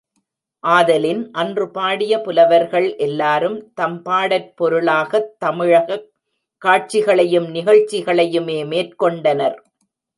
[0.67, 6.09] ஆதலின், அன்று பாடிய புலவர்கள் எல்லாரும், தம் பாடற் பொருளாகத் தமிழகக்
[6.57, 9.63] காட்சிகளையும், நிகழ்ச்சிகளையுமே மேற் கொண்டனர்.